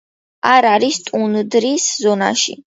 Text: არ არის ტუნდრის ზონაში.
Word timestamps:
არ 0.51 0.67
არის 0.69 0.97
ტუნდრის 1.11 1.89
ზონაში. 2.09 2.61